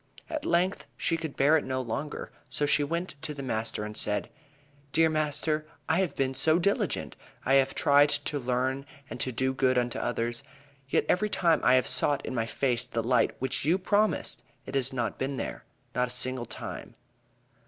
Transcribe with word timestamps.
At 0.31 0.45
length 0.47 0.87
she 0.97 1.15
could 1.15 1.37
bear 1.37 1.57
it 1.57 1.63
no 1.63 1.79
longer, 1.79 2.31
so 2.49 2.65
she 2.65 2.83
went 2.83 3.09
to 3.21 3.35
the 3.35 3.43
master 3.43 3.83
and 3.85 3.95
said: 3.95 4.31
"Dear 4.93 5.11
master, 5.11 5.67
I 5.87 5.99
have 5.99 6.15
been 6.15 6.33
so 6.33 6.57
diligent! 6.57 7.15
I 7.45 7.53
have 7.61 7.75
tried 7.75 8.09
to 8.09 8.39
learn 8.39 8.87
and 9.11 9.19
to 9.19 9.31
do 9.31 9.53
good 9.53 9.77
unto 9.77 9.99
others. 9.99 10.41
Yet 10.89 11.05
every 11.07 11.29
time 11.29 11.63
I 11.63 11.75
have 11.75 11.85
sought 11.87 12.25
in 12.25 12.33
my 12.33 12.47
face 12.47 12.83
the 12.83 13.03
light 13.03 13.35
which 13.39 13.63
you 13.63 13.77
promised, 13.77 14.41
it 14.65 14.73
has 14.73 14.91
not 14.91 15.19
been 15.19 15.37
there. 15.37 15.65
No, 15.93 16.01
not 16.01 16.07
a 16.07 16.11
single 16.15 16.47
time." 16.47 16.95